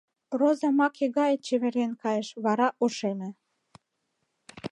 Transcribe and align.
Роза 0.39 0.69
маке 0.79 1.05
гае 1.17 1.35
чеверген 1.45 1.91
кайыш, 2.01 2.29
вара 2.43 2.67
ошеме. 2.83 3.29